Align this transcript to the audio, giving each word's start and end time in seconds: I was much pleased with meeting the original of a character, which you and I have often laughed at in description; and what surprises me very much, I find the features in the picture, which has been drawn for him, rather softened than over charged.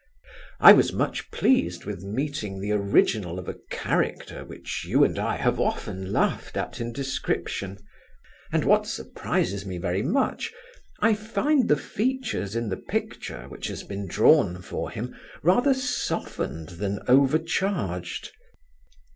I 0.59 0.73
was 0.73 0.91
much 0.91 1.29
pleased 1.29 1.85
with 1.85 2.03
meeting 2.03 2.59
the 2.59 2.71
original 2.71 3.37
of 3.37 3.47
a 3.47 3.53
character, 3.69 4.43
which 4.43 4.83
you 4.83 5.03
and 5.03 5.19
I 5.19 5.35
have 5.37 5.59
often 5.59 6.11
laughed 6.11 6.57
at 6.57 6.81
in 6.81 6.91
description; 6.91 7.77
and 8.51 8.63
what 8.65 8.87
surprises 8.87 9.63
me 9.63 9.77
very 9.77 10.01
much, 10.01 10.51
I 11.01 11.13
find 11.13 11.69
the 11.69 11.77
features 11.77 12.55
in 12.55 12.69
the 12.69 12.77
picture, 12.77 13.43
which 13.49 13.67
has 13.67 13.83
been 13.83 14.07
drawn 14.07 14.63
for 14.63 14.89
him, 14.89 15.15
rather 15.43 15.75
softened 15.75 16.69
than 16.69 16.99
over 17.07 17.37
charged. 17.37 18.31